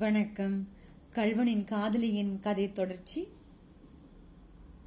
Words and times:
வணக்கம். 0.00 0.68
கல்வனின் 1.12 1.64
காதலியின் 1.64 2.40
கதை 2.40 2.72
தொடர்ச்சி. 2.72 3.28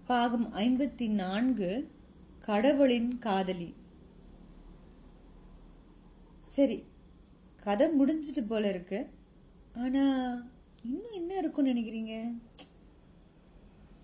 பாகம் 0.06 0.54
ஐம்பத்தி 0.54 1.10
நான்கு 1.10 1.92
கடவுளின் 2.40 3.20
காதலி. 3.20 3.74
சரி 6.42 6.84
கதை 7.60 7.88
முடிஞ்சிட்டு 8.00 8.48
போல 8.48 8.70
இருக்கு. 8.70 9.10
ஆனா 9.74 10.04
இன்னும் 10.84 11.12
என்ன 11.12 11.38
இருக்கும்னு 11.38 11.72
நினைக்கிறீங்க? 11.72 12.34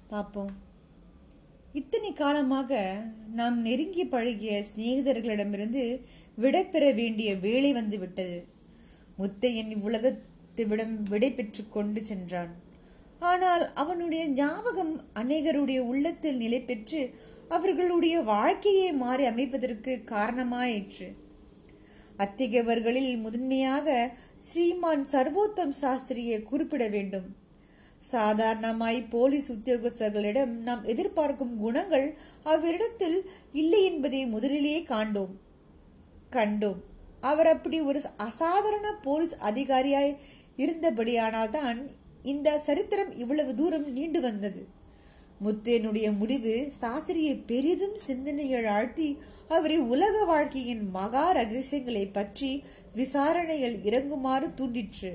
பார்ப்போம் 0.07 0.51
இத்தனை 1.73 2.13
காலமாக 2.13 3.03
நாம் 3.33 3.61
நெருங்கி 3.61 4.05
பழகிய 4.05 4.63
சிநேகிதர்களிடமிருந்து 4.75 6.01
விடைபெற 6.37 6.95
வேண்டிய 6.95 7.35
வேலை 7.35 7.73
வந்து 7.73 7.99
விட்டது. 7.99 8.57
முத்தையன் 9.19 10.28
இவ்வுலகத்திவிடம் 10.59 10.95
விடை 11.03 11.31
பெற்று 11.31 11.69
கொண்டு 11.69 12.01
சென்றான். 12.05 12.51
ஆனால் 13.19 13.73
அவனுடைய 13.73 14.27
ஞாபகம் 14.27 14.93
அநேகருடைய 15.13 15.79
உள்ளத்தில் 15.91 16.37
நிலை 16.37 16.61
பெற்று 16.61 17.01
அவர்களுடைய 17.47 18.21
வாழ்க்கையை 18.21 18.93
மாறி 18.93 19.23
அமைப்பதற்கு 19.25 19.93
காரணமாயிற்று. 20.05 21.07
அத்திகவர்களில் 22.17 23.11
முதன்மையாக 23.17 24.15
ஸ்ரீமான் 24.35 25.05
சர்வோத்தம் 25.11 25.73
சாஸ்திரியை 25.81 26.43
குறிப்பிட 26.43 26.87
வேண்டும். 26.87 27.27
சாதாரணமாய் 27.99 28.99
போலீஸ் 29.09 29.51
உத்தியோகஸ்தர்களிடம் 29.51 30.53
நாம் 30.67 30.83
எதிர்பார்க்கும் 30.83 31.55
குணங்கள் 31.57 32.07
அவரிடத்தில் 32.43 33.17
இல்லை 33.51 33.83
என்பதை 33.83 34.25
முதலிலேயே 34.25 34.81
காண்டோம். 34.81 35.33
கண்டோம். 36.31 36.79
அவர் 37.21 37.47
அப்படி 37.47 37.81
ஒரு 37.81 38.01
அசாதாரண 38.17 38.87
போலீஸ் 39.01 39.35
அதிகாரியாய் 39.49 40.17
இருந்தபடியானால்தான் 40.63 41.79
இந்த 42.31 42.57
சரித்திரம் 42.59 43.11
இவ்வளவு 43.17 43.51
தூரம் 43.55 43.87
நீண்டு 43.91 44.21
வந்தது. 44.21 44.61
முத்தேனுடைய 45.45 46.07
முடிவு 46.17 46.55
சாஸ்திரியை 46.81 47.35
பெரிதும் 47.45 47.95
சிந்தனைகள் 48.07 48.65
ஆழ்த்தி 48.65 49.09
அவரை 49.47 49.77
உலக 49.93 50.15
வாழ்க்கையின் 50.25 50.83
மகா 50.89 51.25
ரகசியங்களை 51.31 52.05
பற்றி 52.07 52.51
விசாரணையில் 52.93 53.77
இறங்குமாறு 53.83 54.47
தூண்டிற்று. 54.59 55.11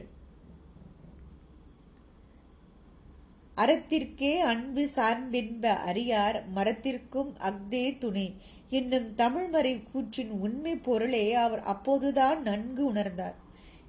அறத்திற்கே 3.56 4.32
அன்பு 4.52 4.84
சார்பென்ப 4.94 5.64
அறியார் 5.90 6.38
மரத்திற்கும் 6.54 7.30
அக்தே 7.50 7.84
துணை 7.98 8.26
என்னும் 8.68 9.08
தமிழ்மறை 9.16 9.74
கூற்றின் 9.92 10.32
உண்மை 10.46 10.76
பொருளை 10.76 11.24
அவர் 11.44 11.62
அப்போதுதான் 11.74 12.42
நன்கு 12.42 12.82
உணர்ந்தார். 12.92 13.38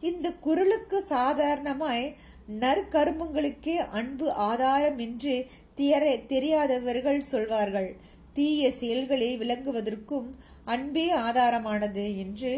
இந்த 0.07 0.27
குரலுக்கு 0.45 0.97
சாதாரணமாய் 1.13 2.05
நற்கருமங்களுக்கே 2.61 3.75
அன்பு 3.99 4.27
ஆதாரம் 4.49 4.99
என்று 5.05 5.35
தெரியாதவர்கள் 6.31 7.21
சொல்வார்கள். 7.31 7.89
தீய 8.37 8.61
செயல்களை 8.79 9.29
விளங்குவதற்கும் 9.41 10.29
அன்பே 10.73 11.05
ஆதாரமானது 11.25 12.05
என்று 12.23 12.51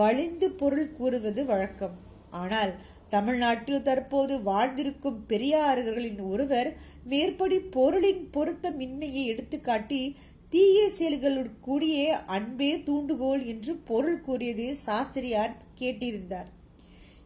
வலிந்து 0.00 0.48
பொருள் 0.60 0.90
கூறுவது 0.98 1.42
வழக்கம். 1.50 1.96
ஆனால் 2.42 2.72
தமிழ்நாட்டில் 3.14 3.86
தற்போது 3.88 4.34
வாழ்ந்திருக்கும் 4.42 5.18
பெரியார்களின் 5.30 6.20
ஒருவர் 6.32 6.70
மேற்படி 7.12 7.58
பொருளின் 7.76 8.22
பொருத்தமின்மையை 8.36 9.24
எடுத்துக்காட்டி 9.32 10.02
தீய 10.52 10.78
செயல்களுடன் 10.98 11.60
கூடிய 11.66 12.16
அன்பே 12.36 12.72
தூண்டுகோல் 12.88 13.44
என்று 13.52 13.74
பொருள் 13.90 14.22
கூறியது 14.26 14.66
சாஸ்திரியார் 14.86 15.54
கேட்டிருந்தார். 15.80 16.50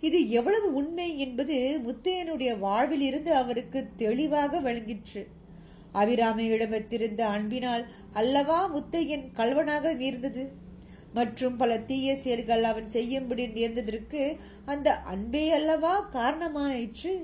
இது 0.00 0.30
எவ்வளவு 0.30 0.74
உண்மை 0.74 1.18
என்பது 1.18 1.80
முத்தையனுடைய 1.84 2.58
வாழ்வில் 2.58 3.00
இருந்து 3.00 3.34
அவருக்கு 3.34 3.86
தெளிவாக 3.96 4.60
விளங்கிற்று. 4.60 5.26
அபிராமியிடமத்திருந்த 5.94 7.20
அன்பினால் 7.20 7.84
அல்லவா 8.12 8.58
முத்தையன் 8.74 9.26
கல்வனாக 9.34 9.94
நேர்ந்தது? 9.96 10.50
மற்றும் 11.12 11.56
பல 11.56 11.78
தீய 11.78 12.16
செயல்கள் 12.16 12.62
அவன் 12.62 12.88
செய்யும்படி 12.88 13.46
நேர்ந்ததற்கு 13.46 14.38
அந்த 14.64 14.94
அன்பே 14.94 15.52
அல்லவா 15.52 16.08
காரணமாயிற்று? 16.12 17.14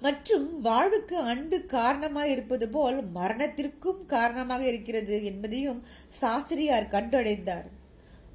மற்றும் 0.00 0.60
வாழ்வுக்கு 0.60 1.16
அன்பு 1.18 1.64
காரணமாக 1.66 2.28
இருப்பது 2.28 2.68
போல் 2.68 3.02
மரணத்திற்கும் 3.14 4.06
காரணமாக 4.06 4.64
இருக்கிறது 4.64 5.24
என்பதையும் 5.24 5.82
சாஸ்திரியார் 6.08 6.92
கண்டடைந்தார். 6.92 7.68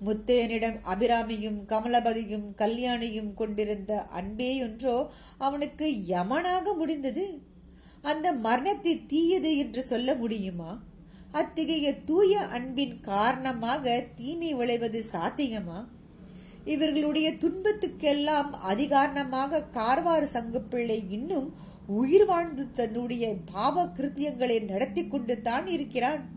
முத்தையனிடம் 0.02 0.78
அபிராமியும் 0.84 1.60
கமலபதியும் 1.68 2.48
கல்யாணியும் 2.58 3.34
கொண்டிருந்த 3.34 4.04
அன்பே 4.04 4.64
ஒன்றோ 4.64 5.14
அவனுக்கு 5.38 6.06
யமனாக 6.08 6.74
முடிந்தது? 6.74 7.42
அந்த 8.02 8.34
மரணத்தை 8.34 9.06
தீயது 9.06 9.58
என்று 9.58 9.84
சொல்ல 9.84 10.16
முடியுமா? 10.16 10.84
அத்தகைய 11.32 11.94
தூய 11.94 12.40
அன்பின் 12.40 13.00
காரணமாக 13.00 14.06
தீமை 14.16 14.54
விளைவது 14.54 15.04
சாத்தியமா? 15.12 15.86
இவர்களுடைய 16.66 17.32
துன்பத்துக்கெல்லாம் 17.32 18.52
அதிகாரணமாக 18.52 19.64
கார்வாறு 19.72 20.28
சங்குப்பிள்ளை 20.34 21.10
இன்னும் 21.10 21.54
உயிர் 21.88 22.26
வாழ்ந்து 22.26 22.72
தன்னுடைய 22.72 23.36
பாவ 23.54 23.86
கிருத்தியங்களை 23.86 24.66
நடத்தி 24.66 25.08
கொண்டு 25.08 25.42
தான் 25.42 25.68
இருக்கிறான். 25.68 26.33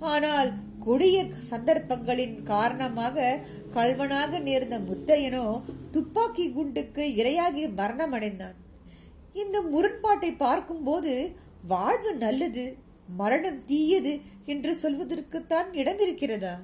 ஆனால் 0.00 0.50
கொடிய 0.78 1.16
சந்தர்ப்பங்களின் 1.50 2.36
காரணமாக 2.42 3.38
கல்வனாக 3.74 4.40
நேர்ந்த 4.40 4.76
முத்தையனோ 4.78 5.44
துப்பாக்கி 5.90 6.46
குண்டுக்கு 6.52 7.04
இரையாகி 7.20 7.64
மரணமடைந்தான். 7.80 8.56
இந்த 9.32 9.56
முரண்பாட்டை 9.62 10.30
பார்க்கும்போது 10.34 11.12
வாழ்வு 11.66 12.12
நல்லது 12.16 12.64
மரணம் 13.16 13.64
தீயது 13.64 14.12
என்று 14.46 14.72
சொல்வதற்குத்தான் 14.82 15.68
இடம் 15.72 15.98
இருக்கிறதா 15.98 16.54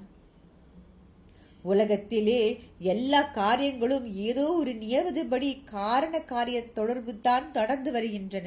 உலகத்திலே 1.64 2.40
எல்லா 2.78 3.20
காரியங்களும் 3.38 4.06
ஏதோ 4.28 4.44
ஒரு 4.52 4.72
நியமதுபடி 4.72 5.48
காரண 5.64 6.14
காரிய 6.22 6.58
தொடர்பு 6.78 7.20
தான் 7.20 7.50
தொடர்ந்து 7.50 7.92
வருகின்றன. 7.92 8.46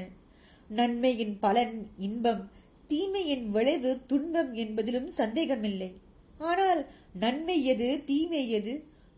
நன்மையின் 0.69 1.35
பலன் 1.39 1.75
இன்பம் 1.97 2.43
தீமையின் 2.91 3.45
விளைவு 3.55 3.91
துன்பம் 4.07 4.51
என்பதிலும் 4.63 5.09
சந்தேகமில்லை. 5.19 5.89
ஆனால் 6.49 6.81
நன்மை 7.19 7.57
எது 7.65 7.89
தீமை 8.05 8.43
எது 8.59 8.73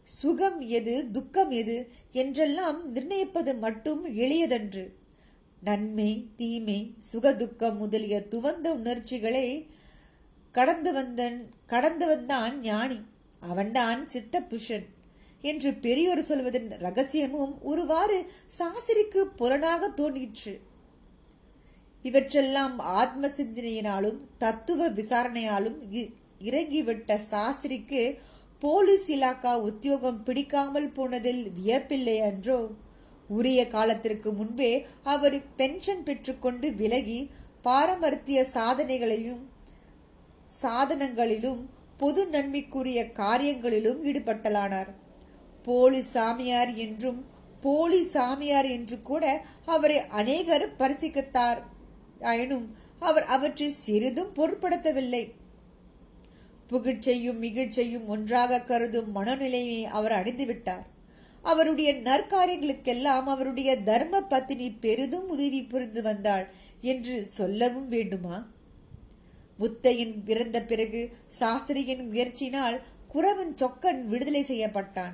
சுகம் 0.07 0.59
எது 0.77 0.93
துக்கம் 1.11 1.51
எது 1.61 1.75
என்றெல்லாம் 2.21 2.79
நிர்ணயிப்பது 2.93 3.51
மட்டும் 3.65 4.01
எளியதன்று. 4.23 4.85
நன்மை 5.61 6.11
தீமை 6.39 6.79
சுகதுக்கம் 7.11 7.77
முதலிய 7.77 8.15
துவந்த 8.31 8.67
உணர்ச்சிகளை 8.79 9.45
கடந்து 10.55 10.91
வந்தன் 10.93 11.37
கடந்து 11.67 12.05
வந்தான் 12.07 12.55
ஞானி. 12.61 12.99
அவன்தான் 13.51 14.01
சித்த 14.13 14.41
புருஷன் 14.41 14.87
என்று 15.43 15.69
பெரியோர் 15.85 16.21
சொல்வதன் 16.21 16.67
ரகசியமும் 16.85 17.53
ஒருவாறு 17.61 18.17
சாஸ்திரிக்கு 18.57 19.21
புலனாக 19.39 19.89
தோன்றிற்று. 19.99 20.53
இவற்றெல்லாம் 22.03 22.75
ஆத்ம 22.99 23.27
சிந்தனையினாலும் 23.27 24.19
தத்துவ 24.37 24.89
விசாரணையாலும் 24.89 25.79
இறங்கிவிட்ட 26.41 27.17
சாஸ்திரிக்கு 27.31 28.03
போலீஸ் 28.61 29.07
இலாக்கா 29.11 29.53
உத்தியோகம் 29.61 30.23
பிடிக்காமல் 30.23 30.89
போனதில் 30.89 31.43
வியப்பில்லை 31.59 32.17
அன்றோ? 32.19 32.59
உரிய 33.27 33.61
காலத்திற்கு 33.67 34.29
முன்பே 34.33 34.71
அவர் 35.03 35.37
பென்ஷன் 35.55 36.03
பெற்றுக்கொண்டு 36.03 36.67
விலகி 36.75 37.19
பாரமர்த்திய 37.63 38.39
சாதனைகளையும் 38.53 39.43
சாதனங்களிலும் 40.61 41.61
பொது 41.97 42.21
நன்மைக்குரிய 42.27 42.99
காரியங்களிலும் 43.19 43.99
ஈடுபட்டலானார். 44.09 44.91
போலீஸ் 45.63 46.09
சாமியார் 46.09 46.71
என்றும் 46.85 47.19
போலி 47.61 48.01
சாமியார் 48.13 48.69
என்று 48.69 48.97
கூட 49.01 49.25
அவரை 49.65 49.99
அநேகர் 50.19 50.65
பரிசிக்கத்தார். 50.79 51.61
ஆயினும் 52.21 52.75
அவர் 52.99 53.23
அவற்றை 53.23 53.69
சிறிதும் 53.69 54.33
பொருட்படுத்தவில்லை. 54.35 55.31
புகிழ்ச்சையும் 56.69 57.41
மிகிழ்ச்சையும் 57.41 58.05
ஒன்றாக 58.05 58.59
கருதும் 58.59 59.11
மனநிலையை 59.11 59.85
அவர் 59.85 60.11
அடைந்துவிட்டார். 60.11 60.85
அவருடைய 61.41 61.93
நற்காரியங்களுக்கெல்லாம் 61.93 63.23
அவருடைய 63.25 63.77
தர்ம 63.77 64.21
பத்தினி 64.21 64.71
பெரிதும் 64.71 65.29
உதவி 65.29 65.63
புரிந்து 65.63 66.01
வந்தாள் 66.01 66.49
என்று 66.81 67.25
சொல்லவும் 67.25 67.87
வேண்டுமா? 67.87 68.47
முத்தையின் 69.59 70.23
பிறந்த 70.25 70.61
பிறகு 70.61 71.09
சாஸ்திரியின் 71.39 72.03
முயற்சியினால் 72.09 72.81
குறவன் 73.13 73.55
சொக்கன் 73.55 74.05
விடுதலை 74.05 74.43
செய்யப்பட்டான். 74.43 75.13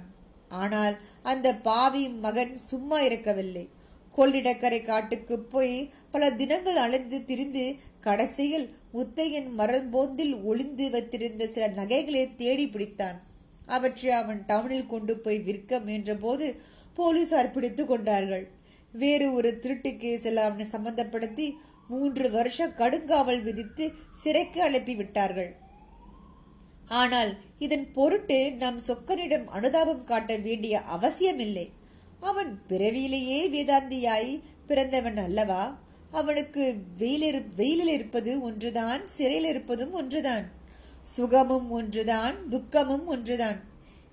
ஆனால் 0.49 0.97
அந்த 1.23 1.55
பாவி 1.55 2.09
மகன் 2.09 2.57
சும்மா 2.57 3.01
இருக்கவில்லை. 3.01 3.69
கொள்ளிடக்கரை 4.17 4.81
காட்டுக்கு 4.83 5.35
போய் 5.53 5.75
பல 6.11 6.29
தினங்கள் 6.31 6.79
அலைந்து 6.85 7.17
திரிந்து 7.25 7.65
கடைசியில் 7.99 8.67
முத்தையன் 8.93 9.49
மரம்போந்தில் 9.57 10.35
ஒளிந்து 10.43 10.85
வைத்திருந்த 10.89 11.47
சில 11.47 11.67
நகைகளை 11.79 12.23
தேடி 12.35 12.65
பிடித்தான். 12.67 13.17
அவற்றை 13.65 14.11
அவன் 14.11 14.41
டவுனில் 14.47 14.91
கொண்டு 14.93 15.13
போய் 15.17 15.39
விற்க 15.39 15.79
முயன்றபோது 15.79 16.47
போலீசார் 16.93 17.51
பிடித்து 17.51 17.85
கொண்டார்கள். 17.85 18.45
வேறு 18.93 19.25
ஒரு 19.33 19.49
திருட்டு 19.59 19.89
கேஸில் 19.89 20.43
அவனை 20.45 20.65
சம்பந்தப்படுத்தி 20.71 21.47
மூன்று 21.87 22.25
வருஷம் 22.31 22.75
கடுங்காவல் 22.77 23.41
விதித்து 23.41 23.85
சிறைக்கு 24.11 24.59
அனுப்பி 24.61 24.95
விட்டார்கள். 24.95 25.51
ஆனால் 27.01 27.31
இதன் 27.59 27.85
பொருட்டு 27.91 28.37
நம் 28.51 28.79
சொக்கனிடம் 28.87 29.45
அனுதாபம் 29.57 30.03
காட்ட 30.03 30.35
வேண்டிய 30.37 30.81
அவசியமில்லை. 30.95 31.65
அவன் 32.19 32.61
பிறவியிலேயே 32.67 33.49
வேதாந்தியாய் 33.49 34.41
பிறந்தவன் 34.67 35.17
அல்லவா? 35.17 35.79
அவனுக்கு 36.11 36.75
வெயிலிரு 36.97 37.43
வெயிலில் 37.55 37.87
இருப்பது 37.87 38.41
ஒன்றுதான் 38.41 39.07
சிறையில் 39.07 39.49
இருப்பதும் 39.49 39.91
ஒன்றுதான். 39.91 40.51
சுகமும் 41.01 41.71
ஒன்றுதான் 41.71 42.49
துக்கமும் 42.49 43.05
ஒன்றுதான். 43.05 43.63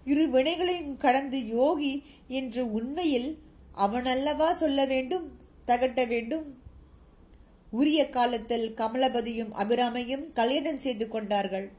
இரு 0.05 0.29
வினைகளையும் 0.29 0.97
கடந்து 0.97 1.47
யோகி 1.47 2.05
என்று 2.29 2.73
உண்மையில் 2.73 3.39
அவனல்லவா 3.77 4.53
சொல்ல 4.53 4.85
வேண்டும் 4.85 5.39
தகட்ட 5.67 6.09
வேண்டும்? 6.09 6.59
உரிய 7.71 8.11
காலத்தில் 8.11 8.75
கமலபதியும் 8.77 9.53
அபிராமையும் 9.53 10.33
கல்யாணம் 10.33 10.79
செய்து 10.79 11.09
கொண்டார்கள். 11.09 11.73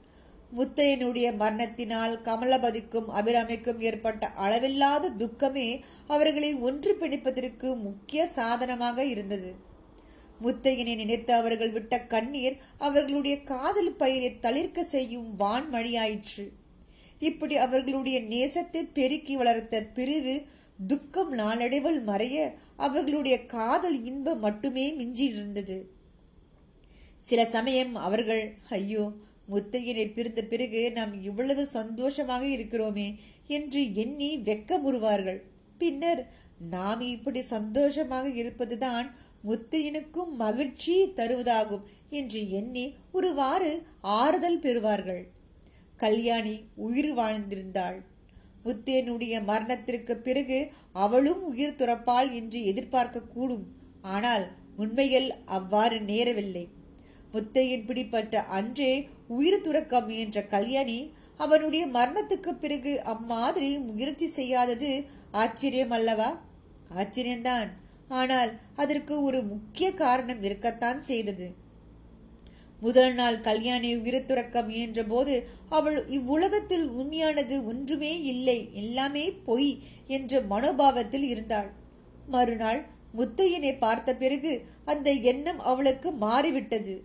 முத்தையனுடைய 0.51 1.27
மரணத்தினால் 1.35 2.21
கமலபதிக்கும் 2.23 3.07
அபிராமிக்கும் 3.09 3.79
ஏற்பட்ட 3.79 4.27
அளவில்லாத 4.27 5.09
துக்கமே 5.09 5.81
அவர்களை 6.07 6.51
ஒன்று 6.55 6.97
பிணைப்பதற்கு 7.01 7.69
முக்கிய 7.77 8.27
சாதனமாக 8.27 9.05
இருந்தது. 9.05 9.55
முத்தையனை 10.41 10.93
நினைத்து 10.95 11.33
அவர்கள் 11.33 11.71
விட்ட 11.71 11.99
கண்ணீர் 11.99 12.55
அவர்களுடைய 12.77 13.43
காதல் 13.43 13.93
பயிரை 13.95 14.31
தளிர்க்க 14.39 14.83
செய்யும் 14.83 15.29
வான்மழியாயிற்று 15.39 16.45
இப்படி 17.19 17.55
அவர்களுடைய 17.55 18.17
நேசத்தை 18.19 18.81
பெருக்கி 18.93 19.35
வளர்த்த 19.35 19.81
பிரிவு 19.93 20.35
துக்கம் 20.87 21.31
நாளடைவில் 21.31 22.01
மறைய 22.07 22.37
அவர்களுடைய 22.75 23.45
காதல் 23.45 24.03
இன்பம் 24.03 24.39
மட்டுமே 24.39 24.85
மிஞ்சியிருந்தது. 24.93 25.77
சில 27.21 27.45
சமயம் 27.45 27.95
அவர்கள் 27.95 28.43
ஐயோ 28.69 29.13
முத்தையனை 29.49 30.05
பிரிந்த 30.13 30.41
பிறகு 30.43 30.81
நாம் 30.91 31.13
இவ்வளவு 31.21 31.63
சந்தோஷமாக 31.77 32.43
இருக்கிறோமே 32.55 33.07
என்று 33.47 33.81
எண்ணி 34.03 34.29
வெக்கமுறுவார்கள். 34.47 35.39
பின்னர் 35.77 36.21
நாம் 36.73 37.01
இப்படி 37.13 37.41
சந்தோஷமாக 37.55 38.25
இருப்பதுதான் 38.41 39.07
முத்தையனுக்கும் 39.43 40.31
மகிழ்ச்சி 40.35 40.95
தருவதாகும் 41.17 41.85
என்று 42.09 42.41
எண்ணி 42.59 42.85
ஒருவாறு 43.11 43.71
ஆறுதல் 44.19 44.59
பெறுவார்கள். 44.59 45.23
கல்யாணி 45.95 46.55
உயிர் 46.87 47.13
வாழ்ந்திருந்தாள். 47.13 47.97
முத்தேனுடைய 48.65 49.35
மரணத்திற்கு 49.43 50.13
பிறகு 50.17 50.59
அவளும் 51.03 51.41
உயிர் 51.43 51.75
துறப்பாள் 51.75 52.29
என்று 52.31 52.59
எதிர்பார்க்க 52.63 53.31
கூடும் 53.33 53.65
ஆனால் 54.15 54.45
உண்மையில் 54.75 55.29
அவ்வாறு 55.57 55.97
நேரவில்லை. 56.11 56.65
முத்தையின் 57.35 57.85
பிடிப்பட்ட 57.85 58.43
அன்றே 58.57 58.91
உயிர் 59.27 59.61
துறக்க 59.61 60.01
முயன்ற 60.01 60.41
கல்யாணி 60.55 60.99
அவனுடைய 61.39 61.83
மரணத்துக்கு 61.87 62.51
பிறகு 62.59 62.91
அம்மாதிரி 63.13 63.71
முயற்சி 63.87 64.27
செய்யாதது 64.27 64.91
ஆச்சரியம் 65.43 65.93
அல்லவா? 65.97 66.29
ஆச்சரியம்தான். 66.95 67.69
ஆனால் 68.09 68.51
அதற்கு 68.75 69.15
ஒரு 69.21 69.39
முக்கிய 69.43 69.87
காரணம் 69.93 70.41
இருக்கத்தான் 70.43 70.99
செய்தது. 71.03 71.47
முதல் 72.81 73.13
நாள் 73.13 73.37
கல்யாணி 73.41 73.89
உயிர்த்துறக்க 73.97 74.61
முயன்ற 74.65 75.03
போது 75.03 75.35
அவள் 75.69 75.97
இவ்வுலகத்தில் 76.07 76.85
உண்மையானது 76.89 77.55
ஒன்றுமே 77.65 78.13
இல்லை 78.23 78.57
எல்லாமே 78.73 79.25
பொய் 79.47 79.71
என்ற 80.07 80.41
மனோபாவத்தில் 80.51 81.25
இருந்தாள். 81.33 81.69
மறுநாள் 82.27 82.81
முத்தையனை 83.17 83.73
பார்த்த 83.79 84.15
பிறகு 84.15 84.53
அந்த 84.85 85.09
எண்ணம் 85.31 85.61
அவளுக்கு 85.71 86.11
மாறிவிட்டது. 86.25 86.95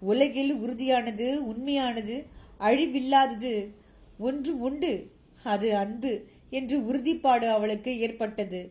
உலகில் 0.00 0.54
உறுதியானது 0.54 1.36
உண்மையானது 1.36 2.16
அழிவில்லாதது 2.60 3.54
ஒன்று 4.18 4.58
உண்டு. 4.58 5.10
அது 5.44 5.76
அன்பு 5.76 6.24
என்று 6.50 6.76
உறுதிப்பாடு 6.80 7.48
அவளுக்கு 7.48 7.98
ஏற்பட்டது. 7.98 8.70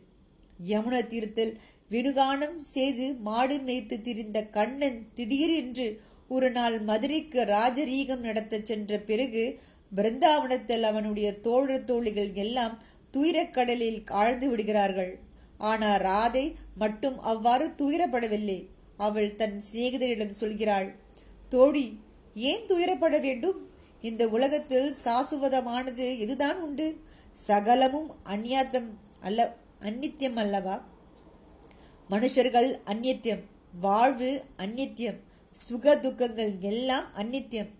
யமுன 0.67 1.07
தீர்த்தில் 1.07 1.57
வினுகானம் 1.91 2.57
செய்து 2.57 3.13
மாடு 3.13 3.57
மேய்த்து 3.57 4.01
திரிந்த 4.01 4.43
கண்ணன் 4.43 5.07
திடீரென்று 5.15 6.01
ஒரு 6.27 6.51
நாள் 6.51 6.79
மதுரைக்கு 6.79 7.43
ராஜரீகம் 7.43 8.19
நடத்தச் 8.19 8.65
சென்ற 8.65 8.99
பிறகு 8.99 9.59
பிருந்தாவனத்தில் 9.95 10.81
அவனுடைய 10.81 11.39
தோழர் 11.39 11.83
தோழிகள் 11.83 12.33
எல்லாம் 12.33 12.81
துயரக்கடலில் 13.11 13.99
ஆழ்ந்து 14.05 14.49
விடுகிறார்கள். 14.49 15.19
ஆனால் 15.57 16.01
ராதை 16.01 16.53
மட்டும் 16.75 17.19
அவ்வாறு 17.19 17.67
துயரப்படவில்லை. 17.67 18.67
அவள் 18.97 19.35
தன் 19.35 19.61
சிநேகிதரிடம் 19.71 20.39
சொல்கிறாள் 20.39 20.95
தோழி 21.55 21.87
ஏன் 22.49 22.63
துயரப்பட 22.67 23.15
வேண்டும்? 23.21 23.59
இந்த 24.01 24.23
உலகத்தில் 24.29 24.89
சாசுவதமானது 25.05 26.05
எதுதான் 26.23 26.57
உண்டு? 26.59 26.87
சகலமும் 27.47 28.09
அந்நியாத்தம் 28.25 28.89
அல்ல 29.19 29.39
அந்நித்தியம் 29.79 30.39
அல்லவா? 30.43 30.75
மனுஷர்கள் 32.09 32.69
அந்நித்தியம் 32.85 33.43
வாழ்வு 33.79 34.31
அந்நித்தியம் 34.57 35.19
சுக 35.51 35.95
துக்கங்கள் 35.95 36.53
எல்லாம் 36.71 37.07
அந்நித்தியம் 37.15 37.71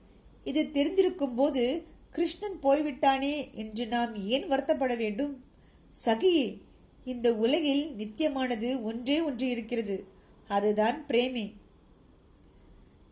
இது 0.43 0.61
தெரிந்திருக்கும் 0.73 1.35
போது 1.35 1.63
கிருஷ்ணன் 2.11 2.59
போய்விட்டானே 2.59 3.35
என்று 3.53 3.85
நாம் 3.87 4.13
ஏன் 4.33 4.47
வருத்தப்பட 4.51 4.93
வேண்டும்? 4.97 5.33
சகியே 6.05 6.47
இந்த 7.05 7.27
உலகில் 7.35 7.85
நித்தியமானது 7.97 8.69
ஒன்றே 8.83 9.17
ஒன்று 9.21 9.47
இருக்கிறது. 9.49 9.97
அதுதான் 10.47 10.97
பிரேமி. 11.07 11.45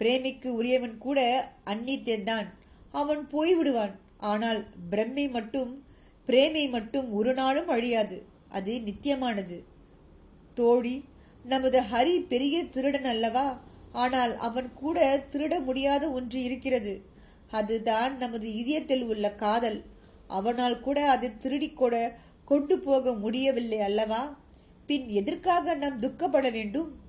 பிரேமிக்கு 0.03 0.47
உரியவன் 0.47 0.97
கூட 0.97 1.19
அந்நித்தியந்தான் 1.65 2.47
அவன் 2.91 3.27
போய்விடுவான். 3.31 3.93
ஆனால் 4.17 4.65
பிரம்மை 4.91 5.31
மட்டும் 5.31 5.83
பிரேமை 6.25 6.69
மட்டும் 6.69 7.13
ஒரு 7.13 7.33
நாளும் 7.33 7.67
அழியாது. 7.67 8.25
அது 8.49 8.81
நித்தியமானது. 8.85 9.63
தோழி 10.53 11.03
நமது 11.43 11.81
ஹரி 11.81 12.27
பெரிய 12.27 12.65
திருடன் 12.65 13.05
அல்லவா? 13.05 13.59
ஆனால் 13.91 14.37
அவன் 14.37 14.73
கூட 14.73 15.25
திருட 15.31 15.63
முடியாத 15.63 16.11
ஒன்று 16.11 16.43
இருக்கிறது. 16.43 17.01
அதுதான் 17.49 18.17
நமது 18.17 18.53
இதயத்தில் 18.53 19.03
உள்ள 19.03 19.31
காதல். 19.31 19.83
அவனால் 20.27 20.79
கூட 20.79 21.09
அதை 21.09 21.29
திருடிக்கூட 21.29 22.13
கொண்டு 22.45 22.79
போக 22.79 23.13
முடியவில்லை 23.13 23.79
அல்லவா? 23.79 24.39
பின் 24.85 25.07
எதற்காக 25.09 25.75
நாம் 25.75 25.99
துக்கப்பட 25.99 26.51
வேண்டும்? 26.51 27.02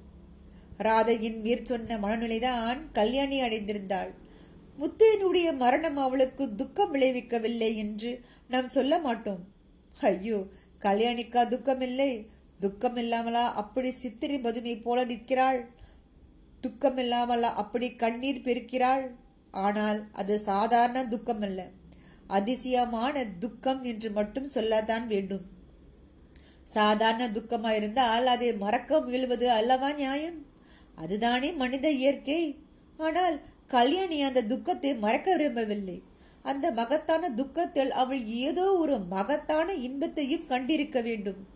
ராதையின் 0.79 1.41
மேற் 1.41 1.65
சொன்ன 1.65 1.99
மனநிலைதான் 1.99 2.91
கல்யாணி 2.93 3.43
அடைந்திருந்தாள். 3.43 4.11
முத்தையனுடைய 4.79 5.57
மரணம் 5.57 5.97
அவளுக்கு 5.97 6.55
துக்கம் 6.55 6.95
விளைவிக்கவில்லை 6.95 7.77
என்று 7.77 8.21
நாம் 8.49 8.69
சொல்ல 8.69 8.99
மாட்டோம். 8.99 9.45
ஐயோ 10.01 10.47
கல்யாணிக்கா 10.81 11.43
துக்கமில்லை. 11.49 12.27
துக்கம் 12.61 12.97
இல்லாமலா 12.97 13.55
அப்படி 13.55 13.91
சித்திரை 13.91 14.39
மதுமை 14.39 14.77
போல 14.77 15.05
நிற்கிறாள்? 15.05 15.69
துக்கம் 16.61 16.97
இல்லாமலா 16.97 17.55
அப்படி 17.55 17.95
கண்ணீர் 17.95 18.41
பெருக்கிறாள்? 18.41 19.15
ஆனால் 19.51 20.09
அது 20.13 20.39
சாதாரண 20.39 21.07
துக்கம் 21.09 21.41
அல்ல 21.41 21.69
அதிசயமான 22.27 23.25
துக்கம் 23.25 23.85
என்று 23.85 24.11
மட்டும் 24.11 24.47
சொல்லத்தான் 24.47 25.07
வேண்டும். 25.07 25.43
சாதாரண 26.65 27.29
துக்கமாயிருந்தால் 27.29 28.25
அதை 28.25 28.53
மறக்க 28.55 28.99
முயல்வது 28.99 29.45
அல்லவா 29.45 29.93
நியாயம்? 29.93 30.47
அதுதானே 30.97 31.53
மனித 31.53 31.91
இயற்கை. 31.91 32.59
ஆனால் 32.97 33.41
கல்யாணி 33.67 34.23
அந்த 34.23 34.43
துக்கத்தை 34.43 34.95
மறக்க 34.95 35.37
விரும்பவில்லை. 35.37 36.03
அந்த 36.43 36.71
மகத்தான 36.71 37.31
துக்கத்தில் 37.31 37.91
அவள் 37.91 38.25
ஏதோ 38.25 38.73
ஒரு 38.73 38.99
மகத்தான 38.99 39.75
இன்பத்தையும் 39.75 40.47
கண்டிருக்க 40.47 41.03
வேண்டும். 41.03 41.47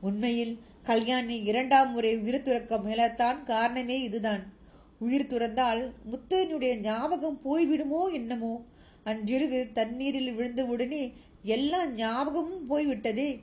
உண்மையில் 0.00 0.58
கல்யாணி 0.82 1.42
இரண்டாம் 1.42 1.92
முறை 1.92 2.18
உயிர் 2.18 2.42
துறக்க 2.42 2.76
முயலத்தான் 2.76 3.42
காரணமே 3.42 4.02
இதுதான். 4.02 4.52
உயிர் 4.98 5.26
துறந்தால் 5.26 5.92
முத்தையனுடைய 6.10 6.80
ஞாபகம் 6.80 7.40
போய்விடுமோ 7.44 8.12
என்னமோ? 8.12 8.64
அன்றிரவு 9.04 9.68
தண்ணீரில் 9.72 10.36
விழுந்தவுடனே 10.36 11.12
எல்லா 11.42 11.86
ஞாபகமும் 11.86 12.66
போய்விட்டதே. 12.66 13.40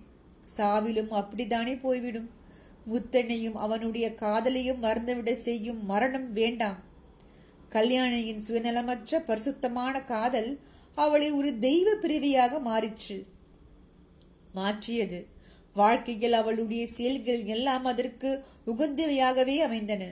சாவிலும் 0.57 1.09
அப்படித்தானே 1.09 1.75
போய்விடும். 1.75 2.29
புத்தனையும் 2.89 3.55
அவனுடைய 3.55 4.09
காதலையும் 4.09 4.83
மறந்துவிட 4.83 5.31
செய்யும் 5.31 5.85
மரணம் 5.85 6.33
வேண்டாம். 6.33 6.83
கல்யாணியின் 7.69 8.43
சுயநலமற்ற 8.47 9.19
பரிசுத்தமான 9.19 10.01
காதல் 10.01 10.59
அவளை 10.95 11.31
ஒரு 11.31 11.59
தெய்வ 11.59 11.93
பிரிவியாக 11.93 12.59
மாறிற்று. 12.59 13.23
மாற்றியது. 14.53 15.25
வாழ்க்கையில் 15.73 16.33
அவளுடைய 16.33 16.87
செயல்கள் 16.87 17.43
எல்லாம் 17.43 17.85
அதற்கு 17.85 18.43
உகந்தவையாகவே 18.67 19.57
அமைந்தன. 19.57 20.11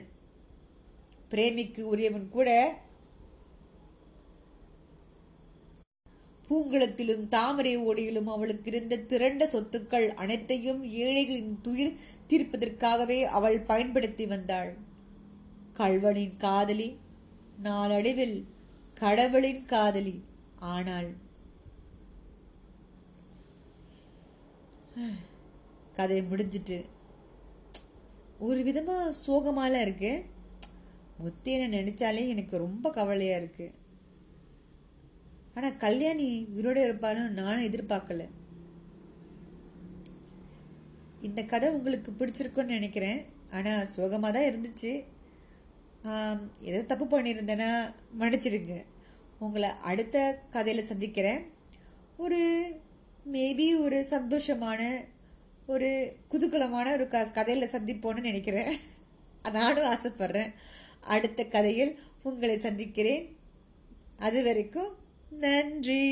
பிரேமிக்கு 1.30 1.80
உரியவன் 1.80 2.28
கூட 2.28 2.78
பூங்குளத்திலும் 6.48 7.28
தாமரை 7.28 7.76
ஓடியிலும் 7.76 8.26
அவளுக்கு 8.26 8.70
இருந்த 8.70 8.98
திரண்ட 8.98 9.48
சொத்துக்கள் 9.52 10.08
அனைத்தையும் 10.08 10.84
ஏழைகளின் 10.84 11.58
துயிர் 11.62 11.98
தீர்ப்பதற்காகவே 12.28 13.22
அவள் 13.22 13.60
பயன்படுத்தி 13.60 14.26
வந்தாள். 14.26 14.76
கள்வனின் 15.72 16.36
காதலி 16.36 16.96
நாளடைவில் 17.62 18.46
கடவுளின் 18.94 19.64
காதலி 19.64 20.22
ஆனாள். 20.56 21.10
கதை 25.92 26.22
முடிஞ்சிட்டு. 26.22 26.84
ஒரு 28.38 28.62
விதமாக 28.62 29.14
சோகமாலாம் 29.26 29.80
இருக்கு. 29.80 30.24
முத்தேன 31.24 31.68
நினைச்சாலே 31.68 32.28
எனக்கு 32.28 32.56
ரொம்ப 32.56 32.90
கவலையாக 32.90 33.42
இருக்கு. 33.42 33.72
ஆனால் 35.58 35.78
கல்யாணி 35.84 36.26
உயிரோடு 36.54 36.80
இருப்பாலும் 36.86 37.30
நானும் 37.38 37.68
எதிர்பார்க்கல. 37.68 38.24
இந்த 41.28 41.40
கதை 41.52 41.68
உங்களுக்கு 41.76 42.10
பிடிச்சிருக்குன்னு 42.18 42.76
நினைக்கிறேன். 42.78 43.20
ஆனால் 43.56 43.88
சோகமாக 43.94 44.30
தான் 44.36 44.48
இருந்துச்சு 44.50 44.92
எதை 46.68 46.80
தப்பு 46.90 47.06
பண்ணியிருந்தேன்னா 47.12 47.70
மன்னிச்சிடுங்க. 48.20 48.74
உங்களை 49.44 49.70
அடுத்த 49.90 50.16
கதையில் 50.54 50.88
சந்திக்கிறேன். 50.90 51.40
ஒரு 52.24 52.40
மேபி 53.34 53.66
ஒரு 53.86 53.98
சந்தோஷமான 54.12 54.80
ஒரு 55.72 55.88
குதூகலமான 56.32 56.86
ஒரு 56.98 57.06
க 57.14 57.24
கதையில் 57.38 57.72
சந்திப்போன்னு 57.74 58.28
நினைக்கிறேன். 58.28 58.70
நானும் 59.58 59.90
ஆசைப்பட்றேன். 59.94 60.54
அடுத்த 61.16 61.40
கதையில் 61.56 61.92
உங்களை 62.28 62.56
சந்திக்கிறேன். 62.68 63.26
அது 64.26 64.38
வரைக்கும் 64.48 64.90
நன்றி 65.31 66.03